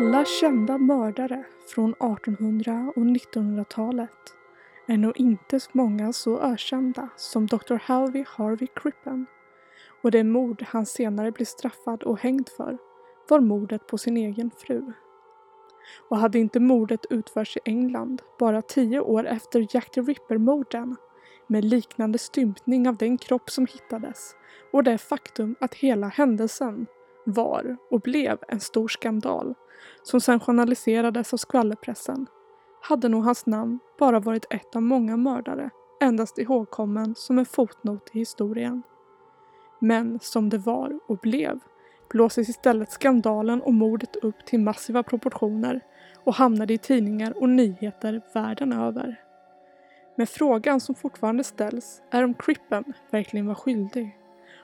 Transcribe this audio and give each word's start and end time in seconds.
alla 0.00 0.24
kända 0.24 0.78
mördare 0.78 1.44
från 1.74 1.90
1800 1.90 2.92
och 2.96 3.02
1900-talet 3.02 4.34
är 4.86 4.96
nog 4.96 5.20
inte 5.20 5.60
många 5.72 6.12
så 6.12 6.40
ökända 6.40 7.08
som 7.16 7.46
Dr. 7.46 7.76
Halvey 7.82 8.24
Harvey 8.28 8.68
Crippen 8.74 9.26
och 10.02 10.10
det 10.10 10.24
mord 10.24 10.64
han 10.68 10.86
senare 10.86 11.32
blev 11.32 11.44
straffad 11.44 12.02
och 12.02 12.20
hängd 12.20 12.48
för 12.56 12.78
var 13.28 13.40
mordet 13.40 13.86
på 13.86 13.98
sin 13.98 14.16
egen 14.16 14.50
fru. 14.50 14.92
Och 16.08 16.16
hade 16.16 16.38
inte 16.38 16.60
mordet 16.60 17.06
utförts 17.10 17.56
i 17.56 17.60
England 17.64 18.22
bara 18.38 18.62
tio 18.62 19.00
år 19.00 19.26
efter 19.26 19.66
Jack 19.70 19.90
the 19.90 20.00
Ripper-morden 20.00 20.96
med 21.46 21.64
liknande 21.64 22.18
stympning 22.18 22.88
av 22.88 22.96
den 22.96 23.18
kropp 23.18 23.50
som 23.50 23.66
hittades 23.66 24.34
och 24.72 24.84
det 24.84 24.98
faktum 24.98 25.56
att 25.60 25.74
hela 25.74 26.08
händelsen 26.08 26.86
var 27.24 27.76
och 27.90 28.00
blev 28.00 28.38
en 28.48 28.60
stor 28.60 28.88
skandal 28.88 29.54
som 30.02 30.20
sen 30.20 30.40
journaliserades 30.40 31.32
av 31.32 31.36
skvallerpressen 31.36 32.26
hade 32.82 33.08
nog 33.08 33.24
hans 33.24 33.46
namn 33.46 33.78
bara 33.98 34.20
varit 34.20 34.46
ett 34.50 34.76
av 34.76 34.82
många 34.82 35.16
mördare 35.16 35.70
endast 36.00 36.38
ihågkommen 36.38 37.14
som 37.14 37.38
en 37.38 37.46
fotnot 37.46 38.10
i 38.12 38.18
historien. 38.18 38.82
Men 39.78 40.18
som 40.20 40.48
det 40.48 40.58
var 40.58 40.98
och 41.06 41.18
blev 41.18 41.60
blåses 42.10 42.48
istället 42.48 42.92
skandalen 42.92 43.62
och 43.62 43.74
mordet 43.74 44.16
upp 44.16 44.44
till 44.46 44.60
massiva 44.60 45.02
proportioner 45.02 45.80
och 46.24 46.34
hamnade 46.34 46.74
i 46.74 46.78
tidningar 46.78 47.42
och 47.42 47.48
nyheter 47.48 48.22
världen 48.34 48.72
över. 48.72 49.20
Men 50.16 50.26
frågan 50.26 50.80
som 50.80 50.94
fortfarande 50.94 51.44
ställs 51.44 52.02
är 52.10 52.24
om 52.24 52.34
Crippen 52.34 52.84
verkligen 53.10 53.46
var 53.46 53.54
skyldig. 53.54 54.19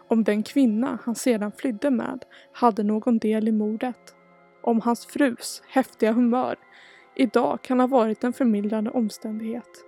Om 0.09 0.25
den 0.25 0.43
kvinna 0.43 0.99
han 1.05 1.15
sedan 1.15 1.53
flydde 1.53 1.91
med 1.91 2.25
hade 2.53 2.83
någon 2.83 3.19
del 3.19 3.49
i 3.49 3.53
mordet. 3.53 4.15
Om 4.63 4.81
hans 4.81 5.07
frus 5.07 5.63
häftiga 5.69 6.13
humör 6.13 6.57
idag 7.17 7.63
kan 7.63 7.81
ha 7.81 7.87
varit 7.87 8.25
en 8.25 8.33
förmildrande 8.33 8.91
omständighet. 8.91 9.85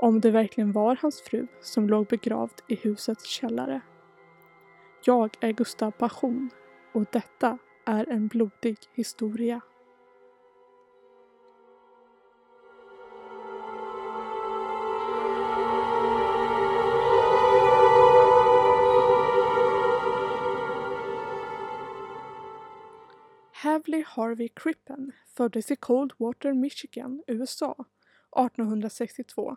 Om 0.00 0.20
det 0.20 0.30
verkligen 0.30 0.72
var 0.72 0.98
hans 1.02 1.22
fru 1.22 1.46
som 1.60 1.88
låg 1.88 2.06
begravd 2.06 2.60
i 2.68 2.74
husets 2.74 3.26
källare. 3.26 3.80
Jag 5.04 5.36
är 5.40 5.52
Gustav 5.52 5.90
Passion 5.90 6.50
och 6.92 7.04
detta 7.12 7.58
är 7.86 8.08
en 8.08 8.28
blodig 8.28 8.76
historia. 8.94 9.60
Beverly 23.80 24.04
Harvey 24.06 24.48
Crippen 24.48 25.12
föddes 25.26 25.70
i 25.70 25.76
Coldwater, 25.76 26.52
Michigan, 26.52 27.22
USA 27.26 27.72
1862. 28.36 29.56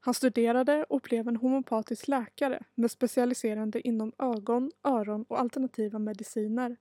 Han 0.00 0.14
studerade 0.14 0.84
och 0.84 1.00
blev 1.00 1.28
en 1.28 1.36
homopatisk 1.36 2.08
läkare 2.08 2.62
med 2.74 2.90
specialiserande 2.90 3.88
inom 3.88 4.12
ögon, 4.18 4.70
öron 4.84 5.24
och 5.28 5.40
alternativa 5.40 5.98
mediciner 5.98 6.76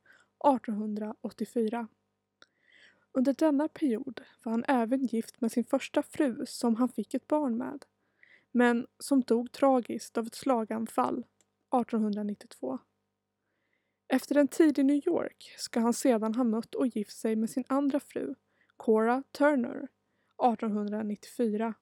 1884. 0.54 1.88
Under 3.12 3.34
denna 3.34 3.68
period 3.68 4.22
var 4.44 4.52
han 4.52 4.66
även 4.68 5.06
gift 5.06 5.42
med 5.42 5.52
sin 5.52 5.66
första 5.66 6.04
fru 6.04 6.46
som 6.46 6.76
han 6.76 6.90
fick 6.90 7.14
ett 7.14 7.28
barn 7.28 7.58
med, 7.58 7.86
men 8.52 8.88
som 9.00 9.22
dog 9.22 9.52
tragiskt 9.52 10.18
av 10.18 10.28
ett 10.28 10.36
slaganfall 10.36 11.18
1892. 11.18 12.80
Efter 14.10 14.38
en 14.38 14.48
tid 14.48 14.80
i 14.80 14.84
New 14.84 15.08
York 15.08 15.54
ska 15.58 15.80
han 15.80 15.94
sedan 15.94 16.36
ha 16.36 16.44
mött 16.44 16.76
och 16.76 16.88
gift 16.88 17.18
sig 17.18 17.36
med 17.36 17.50
sin 17.50 17.64
andra 17.68 18.00
fru, 18.00 18.36
Cora 18.78 19.24
Turner, 19.32 19.88
1894. 20.54 21.74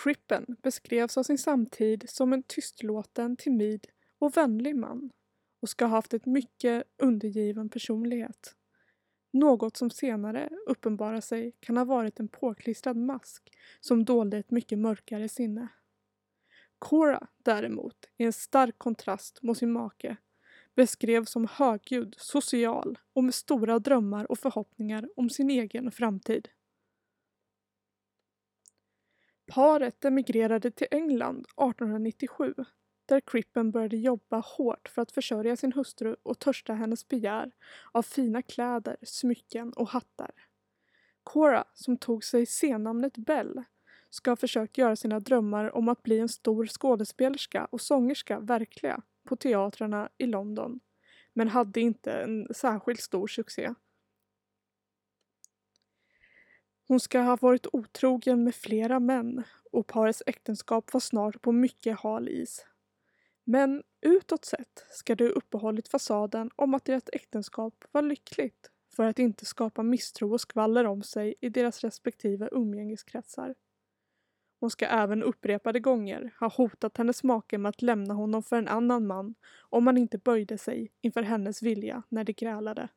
Crippen 0.00 0.56
beskrevs 0.62 1.16
av 1.16 1.22
sin 1.22 1.38
samtid 1.38 2.04
som 2.08 2.32
en 2.32 2.42
tystlåten, 2.42 3.36
timid 3.36 3.86
och 4.18 4.36
vänlig 4.36 4.76
man 4.76 5.10
och 5.60 5.68
ska 5.68 5.84
ha 5.84 5.96
haft 5.96 6.14
ett 6.14 6.26
mycket 6.26 6.84
undergiven 6.96 7.68
personlighet. 7.68 8.56
Något 9.32 9.76
som 9.76 9.90
senare 9.90 10.50
uppenbarar 10.66 11.20
sig 11.20 11.52
kan 11.60 11.76
ha 11.76 11.84
varit 11.84 12.20
en 12.20 12.28
påklistrad 12.28 12.96
mask 12.96 13.52
som 13.80 14.04
dolde 14.04 14.38
ett 14.38 14.50
mycket 14.50 14.78
mörkare 14.78 15.28
sinne. 15.28 15.68
Cora 16.78 17.26
däremot, 17.38 17.96
i 18.16 18.24
en 18.24 18.32
stark 18.32 18.78
kontrast 18.78 19.42
mot 19.42 19.58
sin 19.58 19.72
make, 19.72 20.16
beskrevs 20.74 21.30
som 21.30 21.48
högljudd, 21.50 22.14
social 22.18 22.98
och 23.12 23.24
med 23.24 23.34
stora 23.34 23.78
drömmar 23.78 24.30
och 24.30 24.38
förhoppningar 24.38 25.08
om 25.16 25.30
sin 25.30 25.50
egen 25.50 25.90
framtid. 25.90 26.48
Paret 29.46 30.04
emigrerade 30.04 30.70
till 30.70 30.86
England 30.90 31.38
1897 31.38 32.54
där 33.06 33.20
Crippen 33.20 33.70
började 33.70 33.96
jobba 33.96 34.38
hårt 34.38 34.88
för 34.88 35.02
att 35.02 35.12
försörja 35.12 35.56
sin 35.56 35.72
hustru 35.72 36.16
och 36.22 36.38
törsta 36.38 36.74
hennes 36.74 37.08
begär 37.08 37.52
av 37.92 38.02
fina 38.02 38.42
kläder, 38.42 38.96
smycken 39.02 39.72
och 39.72 39.88
hattar. 39.88 40.30
Cora, 41.22 41.64
som 41.74 41.96
tog 41.96 42.24
sig 42.24 42.46
sennamnet 42.46 43.16
Bell, 43.16 43.62
ska 44.10 44.30
ha 44.30 44.36
försökt 44.36 44.78
göra 44.78 44.96
sina 44.96 45.20
drömmar 45.20 45.76
om 45.76 45.88
att 45.88 46.02
bli 46.02 46.18
en 46.18 46.28
stor 46.28 46.66
skådespelerska 46.66 47.64
och 47.64 47.80
sångerska 47.80 48.40
verkliga 48.40 49.02
på 49.24 49.36
teatrarna 49.36 50.08
i 50.18 50.26
London, 50.26 50.80
men 51.32 51.48
hade 51.48 51.80
inte 51.80 52.12
en 52.12 52.54
särskilt 52.54 53.00
stor 53.00 53.26
succé. 53.26 53.74
Hon 56.88 57.00
ska 57.00 57.20
ha 57.20 57.36
varit 57.36 57.66
otrogen 57.72 58.44
med 58.44 58.54
flera 58.54 59.00
män 59.00 59.42
och 59.72 59.86
parets 59.86 60.22
äktenskap 60.26 60.92
var 60.92 61.00
snart 61.00 61.42
på 61.42 61.52
mycket 61.52 61.98
hal 61.98 62.28
is. 62.28 62.66
Men 63.44 63.82
utåt 64.00 64.44
sett 64.44 64.84
ska 64.90 65.14
det 65.14 65.24
ha 65.24 65.30
uppehållit 65.30 65.88
fasaden 65.88 66.50
om 66.56 66.74
att 66.74 66.84
deras 66.84 67.04
äktenskap 67.12 67.84
var 67.92 68.02
lyckligt 68.02 68.70
för 68.96 69.04
att 69.04 69.18
inte 69.18 69.44
skapa 69.44 69.82
misstro 69.82 70.32
och 70.32 70.40
skvaller 70.40 70.84
om 70.84 71.02
sig 71.02 71.34
i 71.40 71.48
deras 71.48 71.84
respektive 71.84 72.48
umgängeskretsar. 72.52 73.54
Hon 74.60 74.70
ska 74.70 74.86
även 74.86 75.22
upprepade 75.22 75.80
gånger 75.80 76.34
ha 76.40 76.48
hotat 76.48 76.96
hennes 76.96 77.24
make 77.24 77.58
med 77.58 77.68
att 77.68 77.82
lämna 77.82 78.14
honom 78.14 78.42
för 78.42 78.56
en 78.56 78.68
annan 78.68 79.06
man 79.06 79.34
om 79.60 79.86
han 79.86 79.98
inte 79.98 80.18
böjde 80.18 80.58
sig 80.58 80.92
inför 81.00 81.22
hennes 81.22 81.62
vilja 81.62 82.02
när 82.08 82.24
de 82.24 82.32
grälade. 82.32 82.88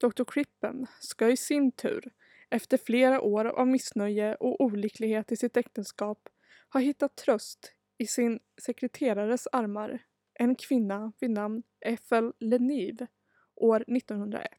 Dr. 0.00 0.24
Crippen 0.24 0.86
ska 1.00 1.28
i 1.28 1.36
sin 1.36 1.72
tur, 1.72 2.12
efter 2.50 2.76
flera 2.76 3.20
år 3.20 3.44
av 3.44 3.66
missnöje 3.66 4.34
och 4.34 4.60
olycklighet 4.60 5.32
i 5.32 5.36
sitt 5.36 5.56
äktenskap, 5.56 6.28
ha 6.72 6.80
hittat 6.80 7.16
tröst 7.16 7.72
i 7.98 8.06
sin 8.06 8.40
sekreterares 8.62 9.48
armar, 9.52 10.02
en 10.34 10.54
kvinna 10.54 11.12
vid 11.20 11.30
namn 11.30 11.62
Ethel 11.80 12.32
Leniv, 12.40 13.06
år 13.54 13.84
1901. 13.96 14.50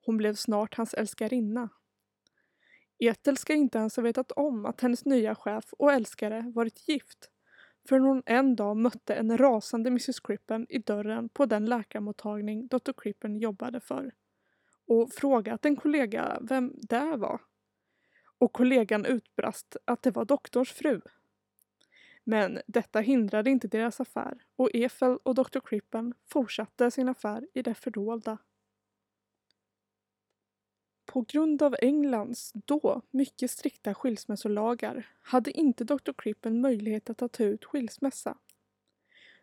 Hon 0.00 0.16
blev 0.16 0.34
snart 0.34 0.74
hans 0.74 0.94
älskarinna 0.94 1.68
Ethel 3.06 3.36
ska 3.36 3.54
inte 3.54 3.78
ens 3.78 3.96
ha 3.96 4.02
vetat 4.02 4.32
om 4.32 4.66
att 4.66 4.80
hennes 4.80 5.04
nya 5.04 5.34
chef 5.34 5.64
och 5.72 5.92
älskare 5.92 6.52
varit 6.54 6.88
gift 6.88 7.30
förrän 7.88 8.04
hon 8.04 8.22
en 8.26 8.56
dag 8.56 8.76
mötte 8.76 9.14
en 9.14 9.38
rasande 9.38 9.88
Mrs 9.88 10.20
Crippen 10.20 10.66
i 10.68 10.78
dörren 10.78 11.28
på 11.28 11.46
den 11.46 11.66
läkarmottagning 11.66 12.66
Dr 12.66 12.92
Crippen 12.96 13.36
jobbade 13.36 13.80
för 13.80 14.12
och 14.86 15.12
frågat 15.12 15.64
en 15.64 15.76
kollega 15.76 16.38
vem 16.40 16.72
det 16.76 17.16
var. 17.16 17.40
Och 18.38 18.52
kollegan 18.52 19.04
utbrast 19.04 19.76
att 19.84 20.02
det 20.02 20.10
var 20.10 20.24
doktorns 20.24 20.72
fru. 20.72 21.00
Men 22.24 22.60
detta 22.66 23.00
hindrade 23.00 23.50
inte 23.50 23.68
deras 23.68 24.00
affär 24.00 24.44
och 24.56 24.70
Ethel 24.74 25.18
och 25.22 25.34
Dr 25.34 25.60
Crippen 25.64 26.14
fortsatte 26.26 26.90
sin 26.90 27.08
affär 27.08 27.48
i 27.54 27.62
det 27.62 27.74
fördolda. 27.74 28.38
På 31.14 31.24
grund 31.28 31.62
av 31.62 31.76
Englands 31.82 32.52
då 32.54 33.02
mycket 33.10 33.50
strikta 33.50 33.94
skilsmässolagar 33.94 35.06
hade 35.22 35.50
inte 35.50 35.84
Dr. 35.84 36.12
Crippen 36.18 36.60
möjlighet 36.60 37.10
att 37.10 37.32
ta 37.32 37.44
ut 37.44 37.64
skilsmässa. 37.64 38.38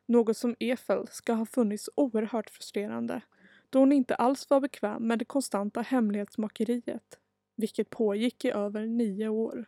Något 0.06 0.38
som 0.38 0.56
Efel 0.60 1.08
ska 1.08 1.34
ha 1.34 1.46
funnits 1.46 1.90
oerhört 1.96 2.50
frustrerande 2.50 3.22
då 3.70 3.80
hon 3.80 3.92
inte 3.92 4.16
alls 4.16 4.50
var 4.50 4.60
bekväm 4.60 5.08
med 5.08 5.20
det 5.20 5.26
konstanta 5.26 5.82
hemlighetsmakeriet, 5.82 7.20
vilket 7.56 7.90
pågick 7.90 8.46
i 8.46 8.52
över 8.52 8.86
nio 8.86 9.28
år. 9.28 9.66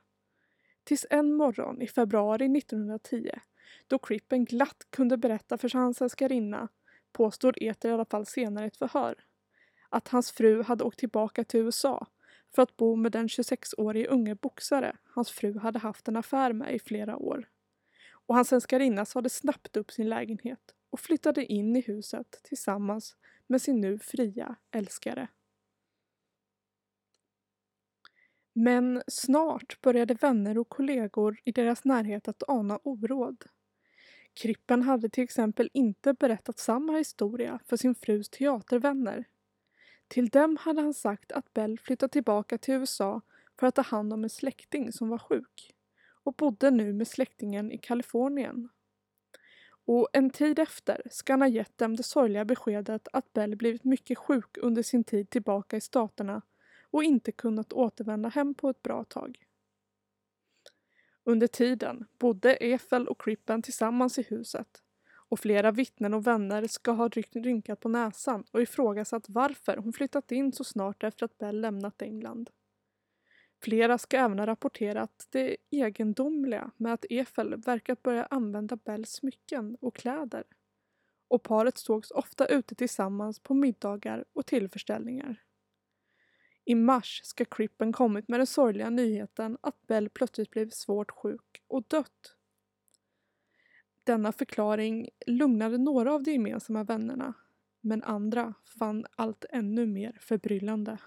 Tills 0.84 1.06
en 1.10 1.34
morgon 1.34 1.82
i 1.82 1.88
februari 1.88 2.58
1910, 2.58 3.30
då 3.88 4.00
Crippen 4.00 4.46
glatt 4.46 4.88
kunde 4.90 5.18
berätta 5.18 5.58
för 5.58 5.70
hans 5.74 6.02
älskarinna, 6.02 6.68
påstod 7.12 7.58
Eter 7.58 7.90
i 7.90 7.92
alla 7.92 8.06
fall 8.06 8.26
senare 8.26 8.66
i 8.66 8.68
ett 8.68 8.78
förhör, 8.78 9.16
att 9.94 10.08
hans 10.08 10.32
fru 10.32 10.64
hade 10.64 10.84
åkt 10.84 11.00
tillbaka 11.00 11.44
till 11.44 11.60
USA 11.60 12.08
för 12.56 12.62
att 12.62 12.78
bo 12.78 12.96
med 12.96 13.12
den 13.12 13.28
26-årige 13.28 14.08
unge 14.08 14.36
boxare 14.36 14.98
hans 15.04 15.32
fru 15.32 15.60
hade 15.60 15.80
haft 15.80 16.08
en 16.08 16.16
affär 16.16 16.54
med 16.54 16.76
i 16.76 16.80
flera 16.80 17.18
år. 17.18 17.50
Och 18.12 18.36
hans 18.36 18.54
älskarinna 18.54 19.06
sade 19.06 19.30
snabbt 19.30 19.78
upp 19.78 19.92
sin 19.92 20.10
lägenhet 20.10 20.76
och 20.90 21.00
flyttade 21.00 21.46
in 21.46 21.76
i 21.76 21.82
huset 21.82 22.40
tillsammans 22.44 23.16
med 23.48 23.62
sin 23.62 23.82
nu 23.82 24.00
fria 24.00 24.56
älskare. 24.72 25.28
Men 28.54 29.04
snart 29.08 29.82
började 29.82 30.14
vänner 30.14 30.58
och 30.58 30.70
kollegor 30.70 31.38
i 31.46 31.52
deras 31.52 31.86
närhet 31.86 32.28
att 32.28 32.44
ana 32.50 32.80
oråd. 32.84 33.44
Krippen 34.34 34.82
hade 34.82 35.10
till 35.10 35.24
exempel 35.24 35.70
inte 35.74 36.14
berättat 36.14 36.60
samma 36.60 36.98
historia 36.98 37.60
för 37.66 37.78
sin 37.78 37.96
frus 37.96 38.30
teatervänner. 38.30 39.26
Till 40.14 40.30
dem 40.30 40.58
hade 40.58 40.82
han 40.82 40.94
sagt 40.94 41.32
att 41.32 41.54
Bell 41.54 41.80
flyttat 41.80 42.12
tillbaka 42.12 42.58
till 42.58 42.74
USA 42.74 43.22
för 43.60 43.68
att 43.68 43.76
ta 43.76 43.82
hand 43.82 44.14
om 44.14 44.24
en 44.24 44.30
släkting 44.30 44.92
som 44.92 45.10
var 45.10 45.18
sjuk 45.18 45.76
och 46.24 46.34
bodde 46.34 46.72
nu 46.72 46.94
med 46.94 47.08
släktingen 47.08 47.72
i 47.72 47.78
Kalifornien. 47.78 48.70
Och 49.86 50.10
en 50.14 50.30
tid 50.30 50.60
efter 50.60 51.02
ska 51.12 51.34
han 51.34 51.42
ha 51.42 51.48
gett 51.48 51.78
dem 51.78 51.96
det 51.96 52.04
sorgliga 52.04 52.46
beskedet 52.46 53.08
att 53.14 53.34
Bell 53.34 53.56
blivit 53.56 53.84
mycket 53.84 54.18
sjuk 54.18 54.58
under 54.62 54.84
sin 54.84 55.04
tid 55.04 55.30
tillbaka 55.30 55.78
i 55.78 55.82
staterna 55.82 56.42
och 56.92 57.04
inte 57.04 57.32
kunnat 57.32 57.74
återvända 57.74 58.30
hem 58.30 58.54
på 58.54 58.70
ett 58.70 58.84
bra 58.84 59.04
tag. 59.04 59.46
Under 61.24 61.48
tiden 61.48 62.06
bodde 62.18 62.56
Efel 62.56 63.08
och 63.08 63.22
Crippen 63.22 63.62
tillsammans 63.62 64.20
i 64.20 64.22
huset 64.22 64.84
och 65.34 65.40
flera 65.40 65.72
vittnen 65.72 66.14
och 66.14 66.28
vänner 66.28 66.68
ska 66.68 66.92
ha 66.92 67.10
rynkat 67.32 67.80
på 67.80 67.90
näsan 67.90 68.44
och 68.52 68.62
ifrågasatt 68.62 69.26
varför 69.30 69.78
hon 69.78 69.94
flyttat 69.94 70.32
in 70.32 70.52
så 70.52 70.64
snart 70.64 71.04
efter 71.04 71.26
att 71.26 71.38
Bell 71.38 71.62
lämnat 71.62 72.02
England. 72.02 72.50
Flera 73.62 73.98
ska 73.98 74.18
även 74.18 74.40
ha 74.40 74.48
rapporterat 74.48 75.28
det 75.30 75.58
egendomliga 75.72 76.72
med 76.78 76.94
att 76.94 77.06
Efel 77.10 77.56
verkat 77.56 78.04
börja 78.04 78.26
använda 78.26 78.76
Bells 78.76 79.10
smycken 79.10 79.78
och 79.82 79.96
kläder. 79.96 80.44
Och 81.28 81.44
paret 81.44 81.78
sågs 81.78 82.12
ofta 82.12 82.46
ute 82.46 82.76
tillsammans 82.76 83.40
på 83.40 83.54
middagar 83.54 84.26
och 84.34 84.46
tillförställningar. 84.46 85.44
I 86.66 86.76
mars 86.76 87.22
ska 87.24 87.46
Crippen 87.46 87.94
kommit 87.94 88.28
med 88.28 88.40
den 88.40 88.48
sorgliga 88.48 88.90
nyheten 88.90 89.58
att 89.62 89.88
Bell 89.88 90.10
plötsligt 90.10 90.50
blivit 90.50 90.76
svårt 90.76 91.12
sjuk 91.12 91.64
och 91.68 91.84
dött. 91.88 92.36
Denna 94.04 94.32
förklaring 94.32 95.10
lugnade 95.28 95.78
några 95.78 96.14
av 96.14 96.24
de 96.24 96.32
gemensamma 96.32 96.84
vännerna 96.84 97.34
men 97.82 98.04
andra 98.04 98.54
fann 98.80 99.06
allt 99.16 99.46
ännu 99.50 99.86
mer 99.86 100.18
förbryllande. 100.22 100.98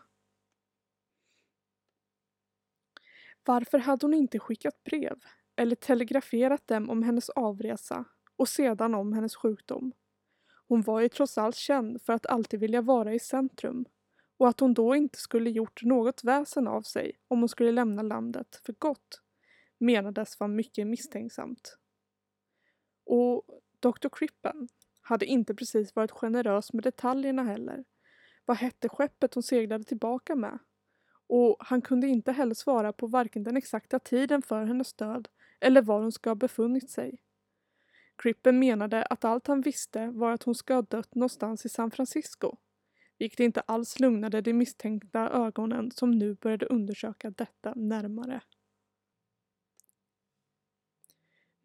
Varför 3.45 3.79
hade 3.79 4.07
hon 4.07 4.15
inte 4.15 4.39
skickat 4.39 4.85
brev 4.85 5.19
eller 5.57 5.77
telegraferat 5.77 6.67
dem 6.67 6.91
om 6.91 7.03
hennes 7.03 7.31
avresa 7.31 8.05
och 8.37 8.49
sedan 8.49 8.95
om 8.95 9.13
hennes 9.13 9.37
sjukdom? 9.37 9.93
Hon 10.69 10.83
var 10.83 11.01
ju 11.01 11.09
trots 11.09 11.39
allt 11.39 11.57
känd 11.57 12.03
för 12.03 12.13
att 12.13 12.27
alltid 12.27 12.61
vilja 12.61 12.83
vara 12.83 13.15
i 13.15 13.19
centrum 13.19 13.85
och 14.37 14.49
att 14.49 14.61
hon 14.61 14.75
då 14.75 14.95
inte 14.97 15.19
skulle 15.19 15.51
gjort 15.51 15.83
något 15.83 16.25
väsen 16.25 16.69
av 16.69 16.83
sig 16.83 17.13
om 17.29 17.39
hon 17.39 17.49
skulle 17.49 17.73
lämna 17.73 18.03
landet 18.03 18.61
för 18.67 18.73
gott 18.73 19.23
menades 19.79 20.41
vara 20.41 20.49
mycket 20.49 20.87
misstänksamt. 20.87 21.79
Och 23.07 23.45
Dr. 23.81 24.09
Crippen 24.13 24.69
hade 25.01 25.27
inte 25.27 25.55
precis 25.55 25.97
varit 25.97 26.11
generös 26.11 26.73
med 26.73 26.85
detaljerna 26.85 27.43
heller. 27.43 27.85
Vad 28.45 28.57
hette 28.57 28.89
skeppet 28.89 29.35
hon 29.35 29.43
seglade 29.43 29.85
tillbaka 29.85 30.35
med? 30.35 30.59
Och 31.27 31.57
han 31.61 31.83
kunde 31.83 32.07
inte 32.07 32.33
heller 32.33 32.55
svara 32.55 32.93
på 32.93 33.07
varken 33.07 33.45
den 33.45 33.57
exakta 33.57 33.99
tiden 33.99 34.43
för 34.43 34.65
hennes 34.65 34.95
död 34.95 35.29
eller 35.61 35.83
var 35.83 36.01
hon 36.01 36.13
ska 36.13 36.31
ha 36.31 36.35
befunnit 36.35 36.91
sig. 36.91 37.21
Crippen 38.17 38.59
menade 38.59 39.05
att 39.05 39.25
allt 39.25 39.47
han 39.47 39.61
visste 39.61 40.07
var 40.07 40.33
att 40.33 40.43
hon 40.43 40.55
ska 40.55 40.75
ha 40.75 40.83
dött 40.83 41.15
någonstans 41.15 41.67
i 41.67 41.69
San 41.69 41.91
Francisco 41.91 42.57
vilket 43.19 43.41
inte 43.41 43.61
alls 43.61 44.01
lugnade 44.01 44.41
de 44.41 44.53
misstänkta 44.53 45.31
ögonen 45.31 45.91
som 45.91 46.11
nu 46.11 46.35
började 46.35 46.67
undersöka 46.67 47.31
detta 47.31 47.75
närmare. 47.75 48.41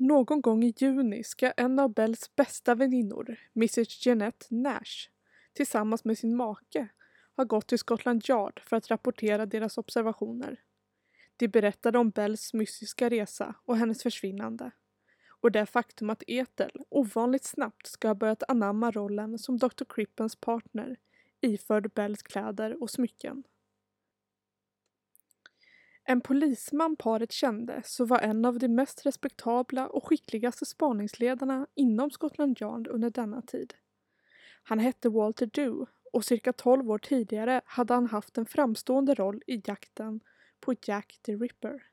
Någon 0.01 0.41
gång 0.41 0.63
i 0.63 0.73
juni 0.77 1.23
ska 1.23 1.51
en 1.51 1.79
av 1.79 1.93
Bells 1.93 2.35
bästa 2.35 2.75
väninnor, 2.75 3.37
Mrs 3.55 4.05
Jeanette 4.05 4.45
Nash, 4.49 5.09
tillsammans 5.53 6.05
med 6.05 6.17
sin 6.17 6.35
make 6.35 6.87
ha 7.35 7.43
gått 7.43 7.67
till 7.67 7.77
Scotland 7.77 8.29
Yard 8.29 8.61
för 8.65 8.75
att 8.75 8.87
rapportera 8.87 9.45
deras 9.45 9.77
observationer. 9.77 10.59
De 11.37 11.47
berättade 11.47 11.97
om 11.97 12.09
Bells 12.09 12.53
mystiska 12.53 13.09
resa 13.09 13.55
och 13.65 13.77
hennes 13.77 14.03
försvinnande 14.03 14.71
och 15.27 15.51
det 15.51 15.65
faktum 15.65 16.09
att 16.09 16.23
Ethel 16.27 16.71
ovanligt 16.89 17.45
snabbt 17.45 17.87
ska 17.87 18.07
ha 18.07 18.15
börjat 18.15 18.43
anamma 18.47 18.91
rollen 18.91 19.39
som 19.39 19.57
Dr. 19.57 19.85
Crippens 19.89 20.35
partner 20.35 20.97
iförd 21.41 21.93
Bells 21.93 22.23
kläder 22.23 22.83
och 22.83 22.89
smycken. 22.89 23.43
En 26.03 26.21
polisman 26.21 26.95
paret 26.95 27.31
kände 27.31 27.81
så 27.85 28.05
var 28.05 28.19
en 28.19 28.45
av 28.45 28.59
de 28.59 28.67
mest 28.67 29.05
respektabla 29.05 29.87
och 29.87 30.07
skickligaste 30.07 30.65
spaningsledarna 30.65 31.67
inom 31.75 32.11
Scotland 32.11 32.61
Yard 32.61 32.87
under 32.87 33.09
denna 33.09 33.41
tid. 33.41 33.73
Han 34.63 34.79
hette 34.79 35.09
Walter 35.09 35.45
Dew 35.45 35.91
och 36.13 36.25
cirka 36.25 36.53
12 36.53 36.91
år 36.91 36.97
tidigare 36.97 37.61
hade 37.65 37.93
han 37.93 38.07
haft 38.07 38.37
en 38.37 38.45
framstående 38.45 39.13
roll 39.13 39.43
i 39.47 39.61
jakten 39.65 40.19
på 40.59 40.75
Jack 40.81 41.19
the 41.25 41.35
Ripper. 41.35 41.83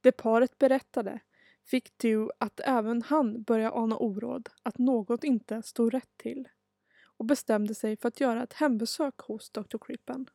Det 0.00 0.12
paret 0.12 0.58
berättade 0.58 1.20
fick 1.64 1.98
Dew 1.98 2.32
att 2.38 2.60
även 2.64 3.02
han 3.02 3.42
började 3.42 3.76
ana 3.76 3.96
oråd 3.96 4.48
att 4.62 4.78
något 4.78 5.24
inte 5.24 5.62
stod 5.62 5.94
rätt 5.94 6.16
till 6.16 6.48
och 7.16 7.24
bestämde 7.24 7.74
sig 7.74 7.96
för 7.96 8.08
att 8.08 8.20
göra 8.20 8.42
ett 8.42 8.52
hembesök 8.52 9.18
hos 9.18 9.50
Dr. 9.50 9.78
Crippen. 9.80 10.26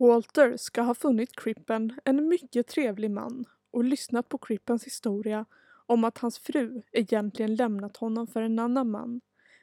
Walter 0.00 0.56
ska 0.56 0.82
ha 0.82 0.94
funnit 0.94 1.36
Crippen 1.36 2.00
en 2.04 2.28
mycket 2.28 2.66
trevlig 2.66 3.10
man 3.10 3.44
och 3.70 3.84
lyssnat 3.84 4.28
på 4.28 4.38
Crippens 4.38 4.84
historia 4.84 5.44
om 5.86 6.04
att 6.04 6.18
hans 6.18 6.38
fru 6.38 6.82
egentligen 6.92 7.54
lämnat 7.54 7.96
honom 7.96 8.26
för 8.26 8.42
en 8.42 8.58
annan 8.58 8.90
man 8.90 9.20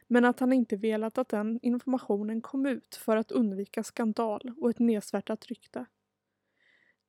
men 0.08 0.26
att 0.26 0.40
han 0.40 0.54
inte 0.54 0.76
velat 0.76 1.18
att 1.18 1.30
den 1.30 1.60
informationen 1.62 2.42
kom 2.42 2.66
ut 2.66 2.96
för 2.96 3.18
att 3.18 3.32
undvika 3.32 3.84
skandal 3.84 4.54
och 4.58 4.70
ett 4.70 4.80
nedsvärtat 4.80 5.46
rykte. 5.46 5.86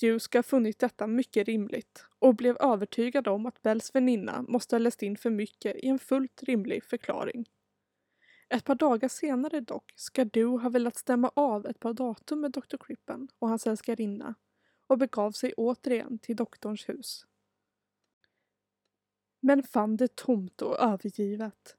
Du 0.00 0.18
ska 0.18 0.38
ha 0.38 0.42
funnit 0.42 0.78
detta 0.78 1.06
mycket 1.06 1.48
rimligt 1.48 2.04
och 2.18 2.34
blev 2.34 2.56
övertygad 2.60 3.28
om 3.28 3.46
att 3.46 3.62
Bells 3.62 3.94
väninna 3.94 4.44
måste 4.48 4.74
ha 4.74 4.78
läst 4.78 5.02
in 5.02 5.16
för 5.16 5.30
mycket 5.30 5.76
i 5.76 5.88
en 5.88 5.98
fullt 5.98 6.42
rimlig 6.42 6.84
förklaring. 6.84 7.44
Ett 8.48 8.64
par 8.64 8.74
dagar 8.74 9.08
senare 9.08 9.60
dock 9.60 9.92
ska 9.96 10.24
du 10.24 10.46
ha 10.46 10.68
velat 10.68 10.96
stämma 10.96 11.30
av 11.34 11.66
ett 11.66 11.80
par 11.80 11.92
datum 11.92 12.40
med 12.40 12.50
Dr. 12.50 12.76
Crippen 12.80 13.28
och 13.38 13.48
hans 13.48 13.66
älskarinna 13.66 14.34
och 14.86 14.98
begav 14.98 15.32
sig 15.32 15.52
återigen 15.56 16.18
till 16.18 16.36
doktorns 16.36 16.88
hus. 16.88 17.26
Men 19.40 19.62
fann 19.62 19.96
det 19.96 20.16
tomt 20.16 20.62
och 20.62 20.80
övergivet. 20.80 21.76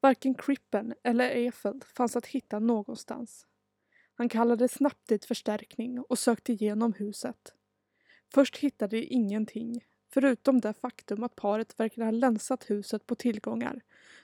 Varken 0.00 0.34
Crippen 0.34 0.94
eller 1.02 1.30
Efeld 1.30 1.84
fanns 1.84 2.16
att 2.16 2.26
hitta 2.26 2.58
någonstans. 2.58 3.46
Han 4.14 4.28
kallade 4.28 4.68
snabbt 4.68 5.08
dit 5.08 5.24
förstärkning 5.24 6.00
och 6.00 6.18
sökte 6.18 6.52
igenom 6.52 6.92
huset. 6.92 7.54
Först 8.34 8.56
hittade 8.56 8.96
de 8.96 9.06
ingenting, 9.06 9.84
förutom 10.08 10.60
det 10.60 10.72
faktum 10.72 11.24
att 11.24 11.36
paret 11.36 11.80
verkade 11.80 12.04
ha 12.04 12.10
länsat 12.10 12.70
huset 12.70 13.06
på 13.06 13.14
tillgångar, 13.14 13.80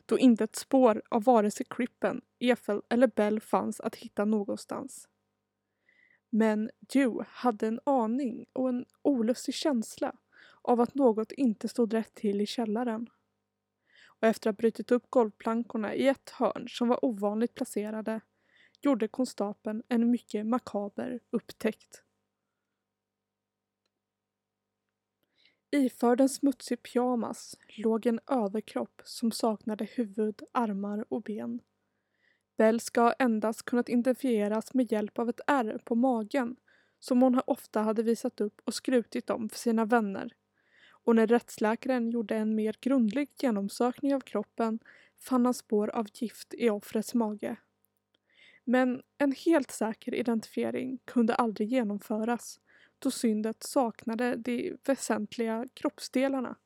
då 0.07 0.19
inte 0.19 0.45
ett 0.45 0.57
spår 0.57 1.03
av 1.09 1.23
vare 1.25 1.51
sig 1.51 1.67
Crippen, 1.71 2.21
Efel 2.39 2.83
eller 2.89 3.07
Bell 3.07 3.41
fanns 3.41 3.81
att 3.81 3.97
hitta 3.97 4.25
någonstans. 4.25 5.09
Men 6.31 6.71
Dew 6.81 7.25
hade 7.29 7.67
en 7.67 7.81
aning 7.85 8.47
och 8.53 8.69
en 8.69 8.85
olustig 9.03 9.55
känsla 9.55 10.13
av 10.63 10.81
att 10.81 10.95
något 10.95 11.33
inte 11.33 11.69
stod 11.69 11.95
rätt 11.95 12.15
till 12.15 12.41
i 12.41 12.47
källaren. 12.47 13.11
Och 14.07 14.27
efter 14.27 14.51
att 14.51 14.57
ha 14.57 14.59
brutit 14.59 14.91
upp 14.91 15.11
golvplankorna 15.11 15.95
i 15.95 16.09
ett 16.09 16.31
hörn 16.31 16.69
som 16.69 16.89
var 16.89 17.05
ovanligt 17.05 17.55
placerade 17.55 18.21
gjorde 18.81 19.09
konstapeln 19.09 19.83
en 19.89 20.11
mycket 20.11 20.47
makaber 20.47 21.21
upptäckt. 21.31 22.03
Iförd 25.75 26.21
en 26.21 26.29
smutsig 26.29 26.83
pyjamas 26.83 27.57
låg 27.69 28.07
en 28.07 28.21
överkropp 28.31 29.03
som 29.05 29.33
saknade 29.33 29.85
huvud, 29.85 30.43
armar 30.53 31.05
och 31.09 31.23
ben. 31.23 31.61
Bell 32.57 32.81
ska 32.81 33.13
endast 33.19 33.63
kunnat 33.63 33.89
identifieras 33.89 34.75
med 34.75 34.93
hjälp 34.93 35.19
av 35.19 35.29
ett 35.29 35.41
ärr 35.47 35.79
på 35.85 35.95
magen 35.95 36.57
som 36.99 37.23
hon 37.23 37.41
ofta 37.47 37.81
hade 37.81 38.03
visat 38.03 38.41
upp 38.41 38.61
och 38.65 38.75
skrutit 38.75 39.31
om 39.31 39.49
för 39.49 39.59
sina 39.59 39.85
vänner. 39.85 40.33
Och 41.05 41.17
när 41.17 41.27
rättsläkaren 41.27 42.11
gjorde 42.11 42.37
en 42.37 42.55
mer 42.55 42.77
grundlig 42.81 43.29
genomsökning 43.39 44.15
av 44.15 44.21
kroppen 44.21 44.79
fann 45.21 45.45
han 45.45 45.55
spår 45.55 45.89
av 45.89 46.07
gift 46.15 46.55
i 46.55 46.71
offrets 46.71 47.15
mage. 47.15 47.57
Men 48.65 49.03
en 49.19 49.33
helt 49.33 49.71
säker 49.71 50.15
identifiering 50.15 50.99
kunde 51.05 51.35
aldrig 51.35 51.69
genomföras 51.69 52.61
då 53.03 53.11
syndet 53.11 53.63
saknade 53.63 54.37
de 54.37 54.77
väsentliga 54.85 55.69
kroppsdelarna. 55.75 56.57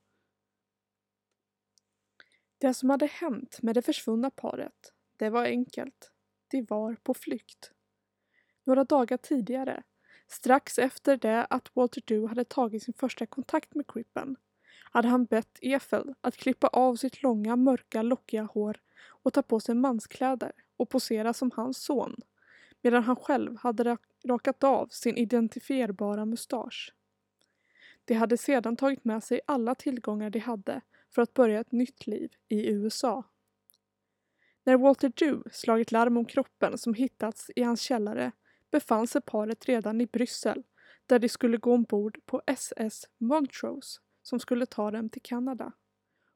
Det 2.59 2.75
som 2.75 2.91
hade 2.91 3.07
hänt 3.07 3.59
med 3.63 3.75
det 3.75 3.83
försvunna 3.83 4.31
paret, 4.31 4.93
det 5.17 5.31
var 5.31 5.45
enkelt. 5.45 6.13
De 6.51 6.63
var 6.63 6.97
på 7.03 7.15
flykt. 7.15 7.73
Några 8.65 8.85
dagar 8.85 9.17
tidigare, 9.17 9.83
strax 10.27 10.79
efter 10.79 11.17
det 11.17 11.45
att 11.45 11.77
Walter 11.77 12.03
Dew 12.07 12.29
hade 12.29 12.45
tagit 12.45 12.83
sin 12.83 12.95
första 12.95 13.27
kontakt 13.27 13.75
med 13.75 13.87
Crippen, 13.87 14.37
hade 14.91 15.09
han 15.09 15.25
bett 15.25 15.59
Efel 15.63 16.15
att 16.21 16.37
klippa 16.37 16.67
av 16.67 16.97
sitt 16.97 17.23
långa, 17.23 17.57
mörka, 17.57 18.03
lockiga 18.03 18.43
hår 18.43 18.81
och 19.05 19.33
ta 19.33 19.43
på 19.43 19.61
sig 19.61 19.75
manskläder 19.75 20.53
och 20.77 20.89
posera 20.89 21.33
som 21.33 21.51
hans 21.51 21.85
son, 21.85 22.17
medan 22.87 23.03
han 23.03 23.17
själv 23.17 23.57
hade 23.57 23.97
rakat 24.25 24.65
av 24.65 24.87
sin 24.91 25.17
identifierbara 25.17 26.25
mustasch. 26.25 26.95
De 28.05 28.15
hade 28.15 28.37
sedan 28.37 28.77
tagit 28.77 29.05
med 29.05 29.25
sig 29.25 29.41
alla 29.47 29.75
tillgångar 29.75 30.31
de 30.31 30.39
hade 30.39 30.81
för 31.11 31.23
att 31.23 31.35
börja 31.35 31.61
ett 31.61 31.73
nytt 31.73 32.07
liv 32.07 32.33
i 32.49 32.71
USA. 32.71 33.25
När 34.65 34.77
Walter 34.77 35.13
Dew 35.17 35.51
slagit 35.53 35.93
larm 35.93 36.17
om 36.17 36.25
kroppen 36.25 36.79
som 36.79 36.95
hittats 36.95 37.51
i 37.57 37.63
hans 37.63 37.81
källare 37.81 38.33
befann 38.71 39.07
sig 39.07 39.21
paret 39.21 39.65
redan 39.65 40.01
i 40.01 40.07
Bryssel 40.07 40.63
där 41.07 41.19
de 41.19 41.29
skulle 41.29 41.57
gå 41.57 41.75
ombord 41.75 42.19
på 42.27 42.43
SS 42.47 43.05
Montrose 43.19 44.01
som 44.23 44.41
skulle 44.41 44.67
ta 44.67 44.91
dem 44.91 45.09
till 45.09 45.23
Kanada 45.23 45.73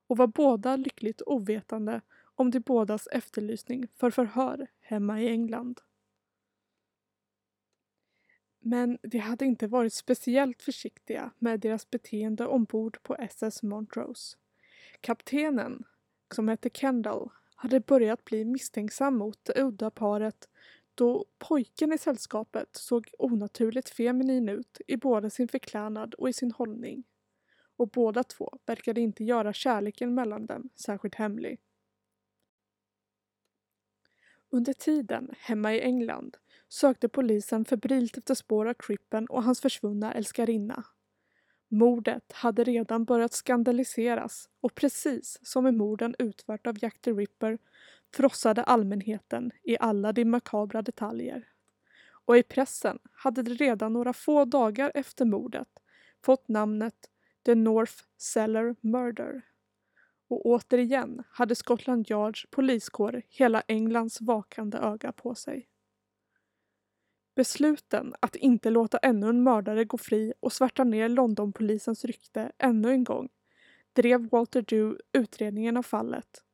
och 0.06 0.16
var 0.16 0.26
båda 0.26 0.76
lyckligt 0.76 1.22
ovetande 1.26 2.00
om 2.34 2.50
de 2.50 2.60
bådas 2.60 3.06
efterlysning 3.06 3.88
för 3.96 4.10
förhör 4.10 4.66
hemma 4.80 5.20
i 5.20 5.28
England. 5.28 5.80
Men 8.60 8.98
de 9.02 9.18
hade 9.18 9.44
inte 9.44 9.66
varit 9.66 9.92
speciellt 9.92 10.62
försiktiga 10.62 11.30
med 11.38 11.60
deras 11.60 11.90
beteende 11.90 12.46
ombord 12.46 13.02
på 13.02 13.16
SS 13.16 13.62
Montrose. 13.62 14.36
Kaptenen, 15.00 15.84
som 16.34 16.48
hette 16.48 16.70
Kendall, 16.70 17.30
hade 17.54 17.80
börjat 17.80 18.24
bli 18.24 18.44
misstänksam 18.44 19.16
mot 19.16 19.44
det 19.44 19.62
udda 19.62 19.90
paret 19.90 20.48
då 20.94 21.24
pojken 21.38 21.92
i 21.92 21.98
sällskapet 21.98 22.76
såg 22.76 23.10
onaturligt 23.18 23.90
feminin 23.90 24.48
ut 24.48 24.80
i 24.86 24.96
både 24.96 25.30
sin 25.30 25.48
förklädnad 25.48 26.14
och 26.14 26.28
i 26.28 26.32
sin 26.32 26.52
hållning. 26.52 27.04
Och 27.76 27.88
båda 27.88 28.24
två 28.24 28.58
verkade 28.66 29.00
inte 29.00 29.24
göra 29.24 29.52
kärleken 29.52 30.14
mellan 30.14 30.46
dem 30.46 30.68
särskilt 30.74 31.14
hemlig. 31.14 31.60
Under 34.50 34.72
tiden, 34.72 35.34
hemma 35.38 35.74
i 35.74 35.80
England, 35.80 36.36
sökte 36.72 37.08
polisen 37.08 37.64
febrilt 37.64 38.16
efter 38.18 38.34
spår 38.34 38.68
av 38.68 38.74
Crippen 38.74 39.26
och 39.26 39.42
hans 39.42 39.60
försvunna 39.60 40.12
älskarinna. 40.12 40.84
Mordet 41.68 42.32
hade 42.32 42.64
redan 42.64 43.04
börjat 43.04 43.32
skandaliseras 43.32 44.48
och 44.60 44.74
precis 44.74 45.38
som 45.42 45.64
med 45.64 45.74
morden 45.74 46.14
utfört 46.18 46.66
av 46.66 46.76
Jack 46.82 47.00
the 47.00 47.12
Ripper 47.12 47.58
frossade 48.14 48.62
allmänheten 48.62 49.50
i 49.62 49.76
alla 49.80 50.12
de 50.12 50.24
makabra 50.24 50.82
detaljer. 50.82 51.48
Och 52.24 52.36
i 52.36 52.42
pressen 52.42 52.98
hade 53.12 53.42
det 53.42 53.54
redan 53.54 53.92
några 53.92 54.12
få 54.12 54.44
dagar 54.44 54.92
efter 54.94 55.24
mordet 55.24 55.68
fått 56.24 56.48
namnet 56.48 57.10
The 57.46 57.54
North 57.54 57.94
Cellar 58.18 58.76
Murder. 58.80 59.42
Och 60.28 60.46
återigen 60.46 61.22
hade 61.30 61.54
Scotland 61.54 62.10
Yards 62.10 62.46
poliskår 62.50 63.22
hela 63.28 63.62
Englands 63.68 64.20
vakande 64.20 64.78
öga 64.78 65.12
på 65.12 65.34
sig. 65.34 65.69
Besluten 67.34 68.14
att 68.20 68.36
inte 68.36 68.70
låta 68.70 68.98
ännu 68.98 69.28
en 69.28 69.42
mördare 69.42 69.84
gå 69.84 69.98
fri 69.98 70.32
och 70.40 70.52
svärta 70.52 70.84
ner 70.84 71.08
Londonpolisens 71.08 72.04
rykte 72.04 72.52
ännu 72.58 72.90
en 72.90 73.04
gång 73.04 73.28
drev 73.92 74.28
Walter 74.28 74.62
Dew 74.62 75.00
utredningen 75.12 75.76
av 75.76 75.82
fallet 75.82 76.44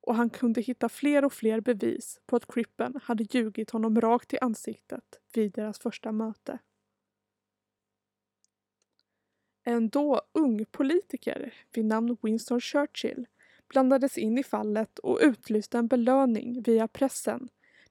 och 0.00 0.14
han 0.14 0.30
kunde 0.30 0.60
hitta 0.60 0.88
fler 0.88 1.24
och 1.24 1.32
fler 1.32 1.60
bevis 1.60 2.20
på 2.26 2.36
att 2.36 2.54
Crippen 2.54 3.00
hade 3.02 3.24
ljugit 3.30 3.70
honom 3.70 4.00
rakt 4.00 4.34
i 4.34 4.38
ansiktet 4.38 5.20
vid 5.34 5.52
deras 5.52 5.78
första 5.78 6.12
möte. 6.12 6.58
En 9.64 9.88
då 9.88 10.22
ung 10.32 10.64
politiker 10.64 11.54
vid 11.72 11.84
namn 11.84 12.16
Winston 12.22 12.60
Churchill 12.60 13.26
blandades 13.68 14.18
in 14.18 14.38
i 14.38 14.42
fallet 14.42 14.98
och 14.98 15.18
utlyste 15.22 15.78
en 15.78 15.88
belöning 15.88 16.62
via 16.62 16.88
pressen 16.88 17.48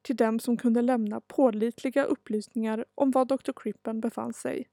till 0.08 0.16
dem 0.16 0.40
som 0.40 0.58
kunde 0.58 0.82
lämna 0.82 1.22
pålitliga 1.22 2.04
upplysningar 2.04 2.86
om 2.96 3.12
var 3.12 3.26
Dr. 3.26 3.52
Crippen 3.56 4.00
befann 4.00 4.34
sig. 4.34 4.70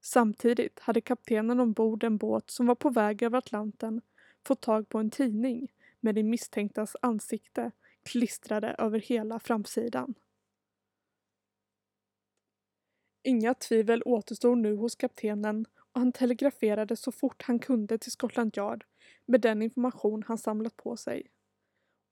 Samtidigt 0.00 0.80
hade 0.80 1.00
kaptenen 1.00 1.60
ombord 1.60 2.04
en 2.04 2.16
båt 2.16 2.50
som 2.50 2.66
var 2.66 2.74
på 2.74 2.90
väg 2.90 3.22
över 3.22 3.38
Atlanten 3.38 4.00
fått 4.46 4.60
tag 4.60 4.88
på 4.88 4.98
en 4.98 5.10
tidning 5.10 5.72
med 6.00 6.14
de 6.14 6.22
misstänktas 6.22 6.96
ansikte 7.02 7.70
klistrade 8.02 8.74
över 8.78 8.98
hela 8.98 9.40
framsidan. 9.40 10.14
Inga 13.22 13.54
tvivel 13.54 14.02
återstod 14.02 14.58
nu 14.58 14.76
hos 14.76 14.96
kaptenen 14.96 15.66
och 15.92 16.00
han 16.00 16.12
telegraferade 16.12 16.96
så 16.96 17.12
fort 17.12 17.42
han 17.42 17.58
kunde 17.58 17.98
till 17.98 18.12
Scotland 18.12 18.56
Yard 18.56 18.84
med 19.26 19.40
den 19.40 19.62
information 19.62 20.24
han 20.26 20.38
samlat 20.38 20.76
på 20.76 20.96
sig. 20.96 21.30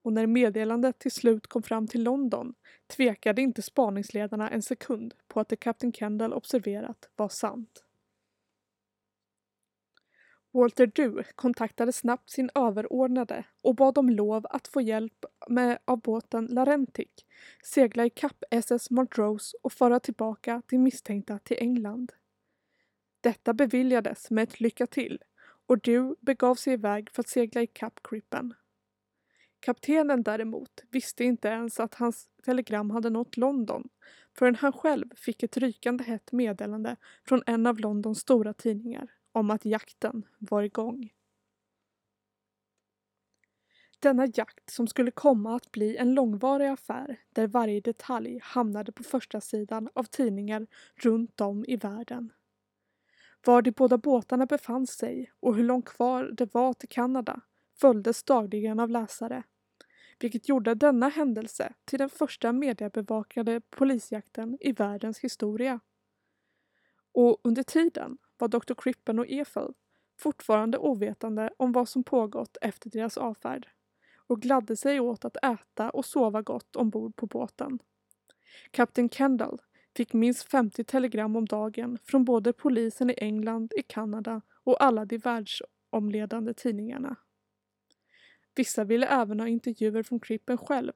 Och 0.02 0.12
när 0.12 0.26
meddelandet 0.26 0.98
till 0.98 1.12
slut 1.12 1.46
kom 1.46 1.62
fram 1.62 1.86
till 1.86 2.02
London 2.02 2.54
tvekade 2.86 3.42
inte 3.42 3.62
spaningsledarna 3.62 4.50
en 4.50 4.62
sekund 4.62 5.14
på 5.28 5.40
att 5.40 5.48
det 5.48 5.56
Kapten 5.56 5.92
Kendall 5.92 6.32
observerat 6.32 7.08
var 7.16 7.28
sant. 7.28 7.84
Walter 10.50 10.86
Dew 10.86 11.22
kontaktade 11.34 11.92
snabbt 11.92 12.30
sin 12.30 12.50
överordnade 12.54 13.44
och 13.62 13.74
bad 13.74 13.98
om 13.98 14.10
lov 14.10 14.46
att 14.50 14.68
få 14.68 14.80
hjälp 14.80 15.24
med 15.48 15.78
av 15.84 16.00
båten 16.00 16.46
Larentic, 16.46 17.08
segla 17.64 18.06
i 18.06 18.10
kapp 18.10 18.44
SS 18.50 18.90
Montrose 18.90 19.56
och 19.62 19.72
föra 19.72 20.00
tillbaka 20.00 20.62
de 20.66 20.78
misstänkta 20.78 21.38
till 21.38 21.56
England. 21.60 22.12
Detta 23.20 23.52
beviljades 23.52 24.30
med 24.30 24.42
ett 24.42 24.60
lycka 24.60 24.86
till 24.86 25.22
och 25.66 25.78
Dew 25.78 26.14
begav 26.20 26.54
sig 26.54 26.72
iväg 26.72 27.10
för 27.10 27.20
att 27.20 27.28
segla 27.28 27.62
i 27.62 27.66
kapp 27.66 28.00
Crippen. 28.02 28.54
Kaptenen 29.60 30.22
däremot 30.22 30.84
visste 30.90 31.24
inte 31.24 31.48
ens 31.48 31.80
att 31.80 31.94
hans 31.94 32.28
telegram 32.44 32.90
hade 32.90 33.10
nått 33.10 33.36
London 33.36 33.88
förrän 34.38 34.54
han 34.54 34.72
själv 34.72 35.16
fick 35.16 35.42
ett 35.42 35.56
rykande 35.56 36.04
hett 36.04 36.32
meddelande 36.32 36.96
från 37.24 37.42
en 37.46 37.66
av 37.66 37.78
Londons 37.78 38.18
stora 38.18 38.52
tidningar 38.54 39.08
om 39.32 39.50
att 39.50 39.64
jakten 39.64 40.26
var 40.38 40.62
igång. 40.62 41.12
Denna 44.00 44.26
jakt 44.34 44.70
som 44.70 44.86
skulle 44.86 45.10
komma 45.10 45.56
att 45.56 45.72
bli 45.72 45.96
en 45.96 46.14
långvarig 46.14 46.68
affär 46.68 47.20
där 47.32 47.46
varje 47.46 47.80
detalj 47.80 48.38
hamnade 48.42 48.92
på 48.92 49.02
första 49.02 49.40
sidan 49.40 49.88
av 49.94 50.04
tidningar 50.04 50.66
runt 50.94 51.40
om 51.40 51.64
i 51.68 51.76
världen. 51.76 52.32
Var 53.44 53.62
de 53.62 53.70
båda 53.70 53.98
båtarna 53.98 54.46
befann 54.46 54.86
sig 54.86 55.32
och 55.40 55.56
hur 55.56 55.64
långt 55.64 55.84
kvar 55.84 56.30
det 56.32 56.54
var 56.54 56.74
till 56.74 56.88
Kanada 56.88 57.40
följdes 57.80 58.22
dagligen 58.22 58.80
av 58.80 58.90
läsare, 58.90 59.42
vilket 60.18 60.48
gjorde 60.48 60.74
denna 60.74 61.08
händelse 61.08 61.72
till 61.84 61.98
den 61.98 62.10
första 62.10 62.52
mediebevakade 62.52 63.60
polisjakten 63.60 64.58
i 64.60 64.72
världens 64.72 65.18
historia. 65.18 65.80
Och 67.12 67.40
under 67.44 67.62
tiden 67.62 68.18
var 68.38 68.48
Dr. 68.48 68.74
Crippen 68.74 69.18
och 69.18 69.26
Efel 69.28 69.72
fortfarande 70.18 70.78
ovetande 70.78 71.50
om 71.56 71.72
vad 71.72 71.88
som 71.88 72.04
pågått 72.04 72.56
efter 72.60 72.90
deras 72.90 73.18
avfärd 73.18 73.68
och 74.28 74.42
gladde 74.42 74.76
sig 74.76 75.00
åt 75.00 75.24
att 75.24 75.36
äta 75.36 75.90
och 75.90 76.04
sova 76.04 76.42
gott 76.42 76.76
ombord 76.76 77.16
på 77.16 77.26
båten. 77.26 77.78
Kapten 78.70 79.08
Kendall 79.08 79.58
fick 79.96 80.12
minst 80.12 80.42
50 80.42 80.84
telegram 80.84 81.36
om 81.36 81.46
dagen 81.46 81.98
från 82.04 82.24
både 82.24 82.52
polisen 82.52 83.10
i 83.10 83.14
England, 83.16 83.72
i 83.76 83.82
Kanada 83.82 84.40
och 84.64 84.82
alla 84.84 85.04
de 85.04 85.18
världsomledande 85.18 86.54
tidningarna. 86.54 87.16
Vissa 88.58 88.84
ville 88.84 89.06
även 89.06 89.40
ha 89.40 89.48
intervjuer 89.48 90.02
från 90.02 90.20
Crippen 90.20 90.58
själv 90.58 90.92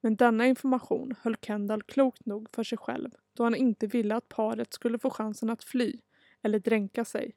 men 0.00 0.16
denna 0.16 0.46
information 0.46 1.14
höll 1.20 1.36
Kendall 1.36 1.82
klokt 1.82 2.26
nog 2.26 2.48
för 2.54 2.64
sig 2.64 2.78
själv 2.78 3.10
då 3.32 3.44
han 3.44 3.54
inte 3.54 3.86
ville 3.86 4.16
att 4.16 4.28
paret 4.28 4.72
skulle 4.72 4.98
få 4.98 5.10
chansen 5.10 5.50
att 5.50 5.64
fly 5.64 6.00
eller 6.42 6.58
dränka 6.58 7.04
sig. 7.04 7.36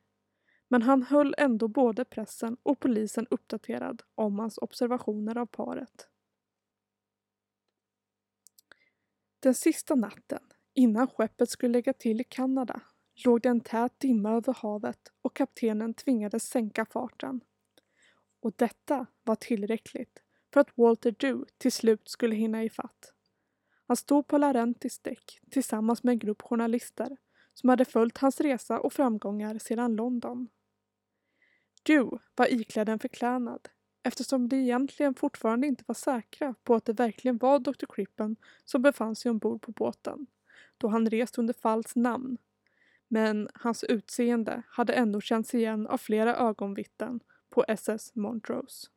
Men 0.68 0.82
han 0.82 1.04
höll 1.04 1.36
ändå 1.38 1.68
både 1.68 2.06
pressen 2.06 2.58
och 2.64 2.80
polisen 2.80 3.28
uppdaterad 3.30 4.04
om 4.16 4.40
hans 4.40 4.58
observationer 4.58 5.38
av 5.38 5.46
paret. 5.46 6.08
Den 9.40 9.54
sista 9.54 9.96
natten, 9.96 10.44
innan 10.74 11.08
skeppet 11.08 11.50
skulle 11.50 11.74
lägga 11.74 11.94
till 11.94 12.22
i 12.22 12.24
Kanada, 12.24 12.82
låg 13.26 13.42
det 13.42 13.50
en 13.50 13.62
tät 13.62 14.00
dimma 14.00 14.32
över 14.32 14.54
havet 14.54 15.14
och 15.22 15.36
kaptenen 15.36 15.94
tvingades 15.94 16.44
sänka 16.50 16.86
farten. 16.86 17.42
Och 18.39 18.53
detta 18.55 19.05
var 19.24 19.36
tillräckligt 19.36 20.24
för 20.53 20.62
att 20.62 20.77
Walter 20.77 21.12
Dew 21.12 21.51
till 21.58 21.72
slut 21.72 22.10
skulle 22.10 22.36
hinna 22.36 22.63
ifatt. 22.63 23.13
Han 23.88 23.98
stod 23.98 24.27
på 24.27 24.38
Larentis 24.38 25.00
däck 25.00 25.39
tillsammans 25.51 26.03
med 26.03 26.12
en 26.12 26.19
grupp 26.19 26.41
journalister 26.41 27.17
som 27.53 27.69
hade 27.69 27.86
följt 27.86 28.17
hans 28.17 28.41
resa 28.41 28.79
och 28.79 28.93
framgångar 28.93 29.58
sedan 29.58 29.96
London. 29.96 30.48
Dew 31.84 32.17
var 32.36 32.53
iklädd 32.53 32.89
en 32.89 33.00
förklädnad, 33.00 33.69
eftersom 34.03 34.50
de 34.50 34.55
egentligen 34.55 35.15
fortfarande 35.15 35.67
inte 35.67 35.84
var 35.88 35.96
säkra 35.96 36.55
på 36.63 36.75
att 36.75 36.86
det 36.86 36.93
verkligen 36.93 37.38
var 37.38 37.60
Dr. 37.60 37.86
Crippen 37.89 38.36
som 38.65 38.81
befann 38.81 39.15
sig 39.15 39.31
ombord 39.31 39.62
på 39.62 39.72
båten, 39.72 40.27
då 40.77 40.88
han 40.88 41.10
rest 41.10 41.38
under 41.38 41.53
falskt 41.53 41.96
namn. 41.96 42.38
Men 43.08 43.50
hans 43.53 43.84
utseende 43.84 44.63
hade 44.67 44.93
ändå 44.93 45.22
känts 45.22 45.55
igen 45.55 45.88
av 45.88 45.98
flera 45.98 46.36
ögonvittnen 46.36 47.19
på 47.50 47.65
SS 47.68 48.15
Montrose. 48.15 48.88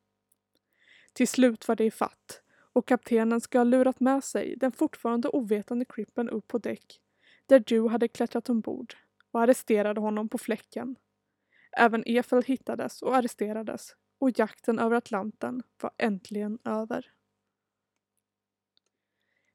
Till 1.12 1.28
slut 1.28 1.68
var 1.68 1.76
det 1.76 1.84
i 1.84 1.90
fatt 1.90 2.42
och 2.72 2.88
kaptenen 2.88 3.40
ska 3.40 3.58
ha 3.58 3.64
lurat 3.64 4.00
med 4.00 4.24
sig 4.24 4.56
den 4.56 4.72
fortfarande 4.72 5.28
ovetande 5.28 5.84
Crippen 5.84 6.28
upp 6.28 6.48
på 6.48 6.58
däck 6.58 7.00
där 7.46 7.64
Joe 7.66 7.88
hade 7.88 8.08
klättrat 8.08 8.48
ombord 8.48 8.94
och 9.30 9.40
arresterade 9.40 10.00
honom 10.00 10.28
på 10.28 10.38
fläcken. 10.38 10.96
Även 11.72 12.02
Efel 12.06 12.42
hittades 12.42 13.02
och 13.02 13.16
arresterades 13.16 13.96
och 14.18 14.38
jakten 14.38 14.78
över 14.78 14.96
Atlanten 14.96 15.62
var 15.80 15.90
äntligen 15.98 16.58
över. 16.64 17.12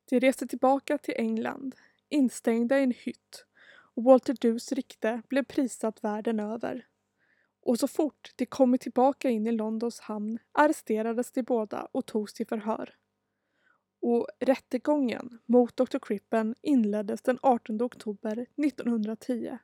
De 0.09 0.19
reste 0.19 0.47
tillbaka 0.47 0.97
till 0.97 1.13
England, 1.17 1.75
instängda 2.09 2.79
i 2.79 2.83
en 2.83 2.91
hytt 2.91 3.45
och 3.69 4.03
Walter 4.03 4.35
Dews 4.41 4.71
rykte 4.71 5.21
blev 5.27 5.43
prisat 5.43 6.03
världen 6.03 6.39
över. 6.39 6.87
Och 7.67 7.79
så 7.79 7.87
fort 7.87 8.31
de 8.35 8.45
kommit 8.45 8.81
tillbaka 8.81 9.29
in 9.29 9.47
i 9.47 9.51
Londons 9.51 9.99
hamn 9.99 10.39
arresterades 10.51 11.31
de 11.31 11.43
båda 11.43 11.87
och 11.91 12.05
togs 12.05 12.33
till 12.33 12.47
förhör. 12.47 12.95
Och 14.01 14.27
rättegången 14.39 15.39
mot 15.45 15.77
Dr. 15.77 15.99
Crippen 16.01 16.55
inleddes 16.61 17.21
den 17.21 17.39
18 17.41 17.81
oktober 17.81 18.45
1910. 18.65 19.57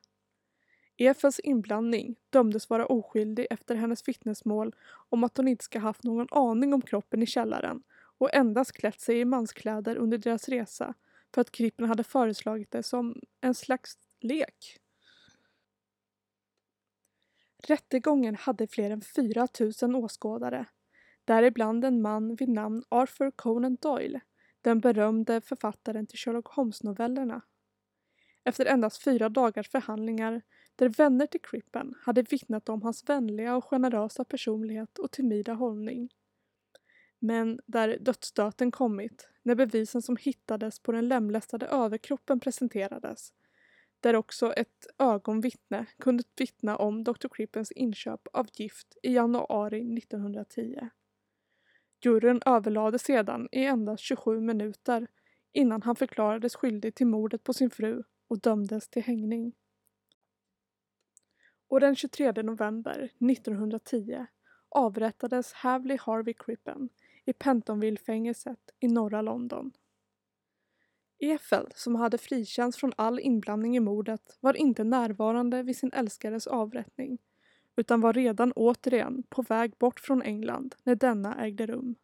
Efes 0.97 1.39
inblandning 1.39 2.15
dömdes 2.29 2.69
vara 2.69 2.85
oskyldig 2.85 3.47
efter 3.49 3.75
hennes 3.75 4.07
vittnesmål 4.07 4.75
om 5.09 5.23
att 5.23 5.37
hon 5.37 5.47
inte 5.47 5.65
ska 5.65 5.79
haft 5.79 6.03
någon 6.03 6.27
aning 6.31 6.73
om 6.73 6.81
kroppen 6.81 7.23
i 7.23 7.25
källaren 7.25 7.83
och 8.17 8.33
endast 8.33 8.71
klätt 8.71 9.01
sig 9.01 9.19
i 9.19 9.25
manskläder 9.25 9.95
under 9.95 10.17
deras 10.17 10.49
resa 10.49 10.93
för 11.33 11.41
att 11.41 11.51
Crippen 11.51 11.87
hade 11.87 12.03
föreslagit 12.03 12.71
det 12.71 12.83
som 12.83 13.21
en 13.41 13.53
slags 13.53 13.97
lek. 14.19 14.79
Rättegången 17.67 18.35
hade 18.35 18.67
fler 18.67 18.89
än 18.89 19.01
4 19.01 19.47
000 19.81 19.95
åskådare, 19.95 20.65
däribland 21.25 21.85
en 21.85 22.01
man 22.01 22.35
vid 22.35 22.49
namn 22.49 22.83
Arthur 22.89 23.31
Conan 23.31 23.77
Doyle, 23.81 24.19
den 24.61 24.79
berömde 24.79 25.41
författaren 25.41 26.07
till 26.07 26.17
Sherlock 26.17 26.47
Holmes-novellerna. 26.47 27.41
Efter 28.43 28.65
endast 28.65 29.03
fyra 29.03 29.29
dagars 29.29 29.69
förhandlingar, 29.69 30.41
där 30.75 30.89
vänner 30.89 31.27
till 31.27 31.41
Crippen 31.41 31.95
hade 32.01 32.21
vittnat 32.21 32.69
om 32.69 32.81
hans 32.81 33.09
vänliga 33.09 33.55
och 33.55 33.65
generösa 33.65 34.25
personlighet 34.25 34.99
och 34.99 35.11
timida 35.11 35.53
hållning. 35.53 36.09
Men 37.19 37.59
där 37.65 37.97
dödsstöten 38.01 38.71
kommit, 38.71 39.29
när 39.43 39.55
bevisen 39.55 40.01
som 40.01 40.17
hittades 40.17 40.79
på 40.79 40.91
den 40.91 41.07
lemlästade 41.07 41.65
överkroppen 41.65 42.39
presenterades, 42.39 43.33
där 44.03 44.15
också 44.15 44.53
ett 44.53 44.87
ögonvittne 44.97 45.85
kunde 45.99 46.23
vittna 46.37 46.75
om 46.77 47.03
Dr. 47.03 47.27
Crippens 47.27 47.71
inköp 47.71 48.27
av 48.33 48.47
gift 48.53 48.97
i 49.03 49.13
januari 49.13 49.97
1910. 49.97 50.89
Juryn 52.05 52.41
överlade 52.45 52.99
sedan 52.99 53.49
i 53.51 53.65
endast 53.65 54.03
27 54.03 54.39
minuter 54.39 55.07
innan 55.51 55.81
han 55.81 55.95
förklarades 55.95 56.55
skyldig 56.55 56.95
till 56.95 57.07
mordet 57.07 57.43
på 57.43 57.53
sin 57.53 57.69
fru 57.69 58.03
och 58.27 58.39
dömdes 58.39 58.89
till 58.89 59.03
hängning. 59.03 59.53
Och 61.67 61.79
den 61.79 61.95
23 61.95 62.31
november 62.31 63.09
1910 63.31 64.25
avrättades 64.69 65.53
Havley 65.53 65.97
Harvey 66.01 66.33
Crippen 66.33 66.89
i 67.25 67.33
Pentonville-fängelset 67.33 68.71
i 68.79 68.87
norra 68.87 69.21
London. 69.21 69.71
Efel, 71.31 71.67
som 71.75 71.95
hade 71.95 72.17
frikänts 72.17 72.77
från 72.77 72.93
all 72.95 73.19
inblandning 73.19 73.77
i 73.77 73.79
mordet, 73.79 74.37
var 74.39 74.53
inte 74.53 74.83
närvarande 74.83 75.63
vid 75.63 75.77
sin 75.77 75.93
älskares 75.93 76.47
avrättning 76.47 77.17
utan 77.75 78.01
var 78.01 78.13
redan 78.13 78.51
återigen 78.51 79.23
på 79.29 79.41
väg 79.41 79.77
bort 79.77 79.99
från 79.99 80.21
England 80.21 80.75
när 80.83 80.95
denna 80.95 81.45
ägde 81.45 81.65
rum. 81.65 81.95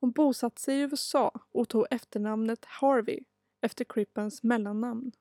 Hon 0.00 0.10
bosatte 0.10 0.60
sig 0.60 0.78
i 0.78 0.80
USA 0.80 1.40
och 1.52 1.68
tog 1.68 1.86
efternamnet 1.90 2.64
Harvey 2.64 3.20
efter 3.60 3.84
Crippens 3.84 4.42
mellannamn. 4.42 5.12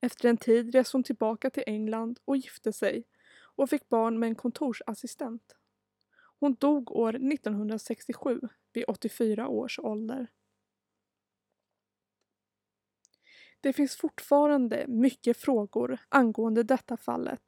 Efter 0.00 0.28
en 0.28 0.36
tid 0.36 0.74
reste 0.74 0.96
hon 0.96 1.04
tillbaka 1.04 1.50
till 1.50 1.62
England 1.66 2.20
och 2.24 2.36
gifte 2.36 2.72
sig 2.72 3.04
och 3.56 3.70
fick 3.70 3.88
barn 3.88 4.18
med 4.18 4.26
en 4.26 4.34
kontorsassistent. 4.34 5.56
Hon 6.40 6.54
dog 6.54 6.96
år 6.96 7.14
1967 7.14 8.40
vid 8.72 8.84
84 8.88 9.48
års 9.48 9.78
ålder. 9.78 10.26
Det 13.60 13.72
finns 13.72 13.96
fortfarande 13.96 14.84
mycket 14.88 15.36
frågor 15.36 15.98
angående 16.08 16.62
detta 16.62 16.96
fallet. 16.96 17.42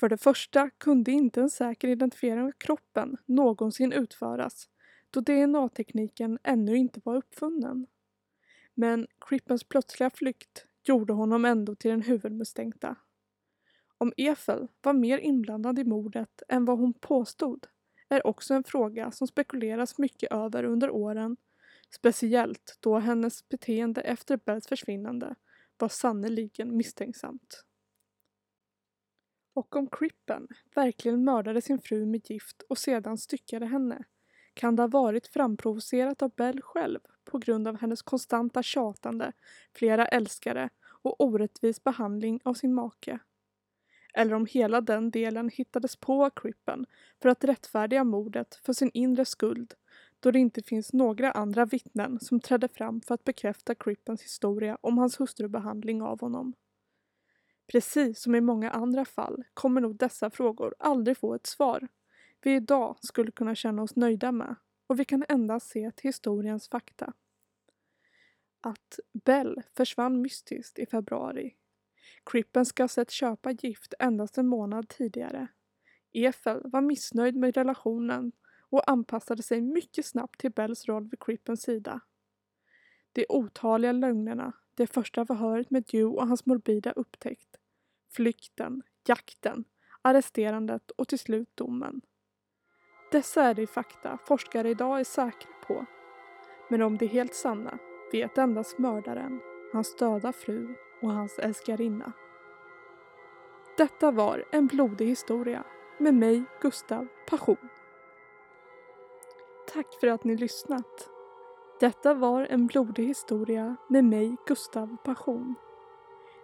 För 0.00 0.08
det 0.08 0.18
första 0.18 0.70
kunde 0.70 1.12
inte 1.12 1.40
en 1.40 1.50
säker 1.50 1.88
identifiering 1.88 2.42
av 2.42 2.52
kroppen 2.52 3.16
någonsin 3.26 3.92
utföras 3.92 4.68
då 5.10 5.20
DNA-tekniken 5.20 6.38
ännu 6.42 6.76
inte 6.76 7.00
var 7.04 7.16
uppfunnen. 7.16 7.86
Men 8.74 9.06
Crippens 9.20 9.64
plötsliga 9.64 10.10
flykt 10.10 10.66
gjorde 10.84 11.12
honom 11.12 11.44
ändå 11.44 11.74
till 11.74 11.90
den 11.90 12.02
huvudmisstänkta. 12.02 12.96
Om 13.98 14.12
Efel 14.16 14.68
var 14.82 14.92
mer 14.92 15.18
inblandad 15.18 15.78
i 15.78 15.84
mordet 15.84 16.42
än 16.48 16.64
vad 16.64 16.78
hon 16.78 16.92
påstod 16.92 17.66
är 18.08 18.26
också 18.26 18.54
en 18.54 18.64
fråga 18.64 19.10
som 19.10 19.26
spekuleras 19.26 19.98
mycket 19.98 20.32
över 20.32 20.64
under 20.64 20.90
åren, 20.90 21.36
speciellt 21.90 22.78
då 22.80 22.98
hennes 22.98 23.48
beteende 23.48 24.00
efter 24.00 24.36
Bells 24.36 24.66
försvinnande 24.66 25.34
var 25.78 25.88
sannoliken 25.88 26.76
misstänksamt. 26.76 27.64
Och 29.54 29.76
om 29.76 29.86
Crippen 29.90 30.48
verkligen 30.74 31.24
mördade 31.24 31.62
sin 31.62 31.78
fru 31.78 32.06
med 32.06 32.30
gift 32.30 32.62
och 32.68 32.78
sedan 32.78 33.18
styckade 33.18 33.66
henne 33.66 34.04
kan 34.54 34.76
det 34.76 34.82
ha 34.82 34.88
varit 34.88 35.26
framprovocerat 35.26 36.22
av 36.22 36.30
Bell 36.36 36.60
själv 36.62 37.00
på 37.24 37.38
grund 37.38 37.68
av 37.68 37.80
hennes 37.80 38.02
konstanta 38.02 38.62
tjatande, 38.62 39.32
flera 39.74 40.06
älskare 40.06 40.70
och 41.02 41.20
orättvis 41.20 41.84
behandling 41.84 42.40
av 42.44 42.54
sin 42.54 42.74
make. 42.74 43.18
Eller 44.14 44.34
om 44.34 44.46
hela 44.46 44.80
den 44.80 45.10
delen 45.10 45.48
hittades 45.48 45.96
på 45.96 46.24
av 46.24 46.30
Crippen 46.30 46.86
för 47.22 47.28
att 47.28 47.44
rättfärdiga 47.44 48.04
mordet 48.04 48.54
för 48.54 48.72
sin 48.72 48.90
inre 48.94 49.24
skuld 49.24 49.74
då 50.24 50.30
det 50.30 50.38
inte 50.38 50.62
finns 50.62 50.92
några 50.92 51.30
andra 51.30 51.64
vittnen 51.64 52.20
som 52.20 52.40
trädde 52.40 52.68
fram 52.68 53.00
för 53.00 53.14
att 53.14 53.24
bekräfta 53.24 53.74
Crippens 53.74 54.22
historia 54.22 54.78
om 54.80 54.98
hans 54.98 55.20
hustrubehandling 55.20 56.02
av 56.02 56.20
honom. 56.20 56.54
Precis 57.66 58.22
som 58.22 58.34
i 58.34 58.40
många 58.40 58.70
andra 58.70 59.04
fall 59.04 59.44
kommer 59.54 59.80
nog 59.80 59.96
dessa 59.96 60.30
frågor 60.30 60.74
aldrig 60.78 61.16
få 61.16 61.34
ett 61.34 61.46
svar 61.46 61.88
vi 62.42 62.54
idag 62.54 62.96
skulle 63.00 63.30
kunna 63.30 63.54
känna 63.54 63.82
oss 63.82 63.96
nöjda 63.96 64.32
med 64.32 64.56
och 64.86 65.00
vi 65.00 65.04
kan 65.04 65.24
endast 65.28 65.68
se 65.68 65.90
till 65.90 66.08
historiens 66.08 66.68
fakta. 66.68 67.12
Att 68.60 68.98
Bell 69.24 69.62
försvann 69.76 70.20
mystiskt 70.20 70.78
i 70.78 70.86
februari. 70.86 71.54
Crippen 72.24 72.66
ska 72.66 72.82
ha 72.82 72.88
sett 72.88 73.10
köpa 73.10 73.50
gift 73.50 73.94
endast 73.98 74.38
en 74.38 74.46
månad 74.46 74.88
tidigare. 74.88 75.48
Efel 76.12 76.60
var 76.64 76.80
missnöjd 76.80 77.36
med 77.36 77.56
relationen 77.56 78.32
och 78.70 78.90
anpassade 78.90 79.42
sig 79.42 79.60
mycket 79.60 80.06
snabbt 80.06 80.40
till 80.40 80.52
Bells 80.52 80.88
roll 80.88 81.08
vid 81.08 81.20
Crippens 81.20 81.62
sida. 81.62 82.00
De 83.12 83.26
otaliga 83.28 83.92
lögnerna, 83.92 84.52
det 84.74 84.86
första 84.86 85.26
förhöret 85.26 85.70
med 85.70 85.84
Dew 85.84 86.16
och 86.16 86.28
hans 86.28 86.46
morbida 86.46 86.92
upptäckt, 86.92 87.56
flykten, 88.12 88.82
jakten, 89.06 89.64
arresterandet 90.02 90.90
och 90.90 91.08
till 91.08 91.18
slut 91.18 91.50
domen. 91.54 92.00
Dessa 93.12 93.42
är 93.42 93.54
de 93.54 93.66
fakta 93.66 94.18
forskare 94.26 94.70
idag 94.70 95.00
är 95.00 95.04
säkra 95.04 95.50
på. 95.66 95.86
Men 96.70 96.82
om 96.82 96.98
det 96.98 97.04
är 97.04 97.08
helt 97.08 97.34
sanna 97.34 97.78
vet 98.12 98.38
endast 98.38 98.78
mördaren, 98.78 99.40
hans 99.72 99.96
döda 99.96 100.32
fru 100.32 100.74
och 101.02 101.10
hans 101.10 101.38
älskarinna. 101.38 102.12
Detta 103.76 104.10
var 104.10 104.44
En 104.52 104.66
blodig 104.66 105.06
historia 105.06 105.64
med 105.98 106.14
mig, 106.14 106.44
Gustav 106.60 107.08
Passion. 107.28 107.68
Tack 109.74 110.00
för 110.00 110.06
att 110.06 110.24
ni 110.24 110.36
lyssnat. 110.36 111.08
Detta 111.80 112.14
var 112.14 112.46
En 112.50 112.66
blodig 112.66 113.06
historia 113.06 113.76
med 113.88 114.04
mig, 114.04 114.36
Gustav 114.46 114.96
Passion. 115.04 115.54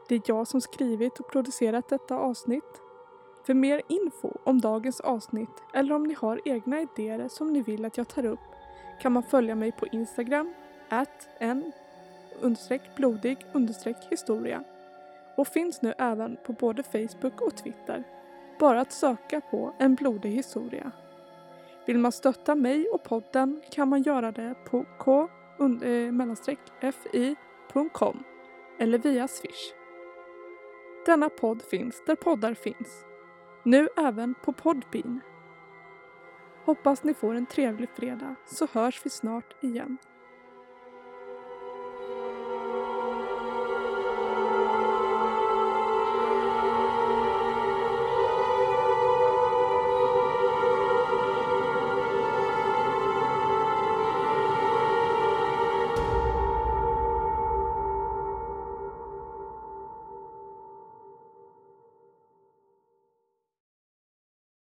Det 0.09 0.15
är 0.15 0.23
jag 0.25 0.47
som 0.47 0.61
skrivit 0.61 1.21
och 1.21 1.31
producerat 1.31 1.89
detta 1.89 2.17
avsnitt 2.17 2.83
för 3.47 3.55
mer 3.55 3.83
info 3.89 4.33
om 4.45 4.61
dagens 4.61 5.01
avsnitt 5.01 5.63
eller 5.75 5.95
om 5.95 6.03
ni 6.03 6.15
har 6.15 6.41
egna 6.45 6.81
idéer 6.81 7.29
som 7.29 7.53
ni 7.53 7.63
vill 7.63 7.85
att 7.85 7.97
jag 7.97 8.09
tar 8.09 8.25
upp 8.25 8.41
kan 9.01 9.13
man 9.13 9.23
följa 9.23 9.55
mig 9.55 9.73
på 9.73 9.87
Instagram, 9.87 10.55
at 10.89 11.29
en 11.39 11.73
blodig 12.97 13.37
historia 14.11 14.65
och 15.37 15.49
finns 15.49 15.83
nu 15.83 15.95
även 15.99 16.37
på 16.47 16.53
både 16.53 16.83
Facebook 16.83 17.41
och 17.41 17.57
Twitter. 17.57 18.05
Bara 18.59 18.81
att 18.81 18.93
söka 18.93 19.41
på 19.41 19.75
en 19.79 19.95
blodig 19.95 20.31
historia. 20.31 20.93
Vill 21.91 21.99
man 21.99 22.13
stötta 22.13 22.55
mig 22.55 22.89
och 22.89 23.03
podden 23.03 23.63
kan 23.71 23.89
man 23.89 24.03
göra 24.03 24.33
det 24.33 24.55
på 24.65 24.87
k-fi.com 24.99 25.77
eh, 28.17 28.85
eller 28.85 28.99
via 28.99 29.29
swish. 29.29 29.75
Denna 31.07 31.29
podd 31.29 31.63
finns 31.63 32.03
där 32.07 32.15
poddar 32.15 32.55
finns. 32.55 33.05
Nu 33.65 33.89
även 33.97 34.35
på 34.35 34.53
Podbean. 34.53 35.21
Hoppas 36.65 37.05
ni 37.05 37.15
får 37.15 37.35
en 37.35 37.47
trevlig 37.47 37.89
fredag 37.97 38.35
så 38.47 38.67
hörs 38.73 39.01
vi 39.05 39.11
snart 39.11 39.65
igen. 39.65 39.99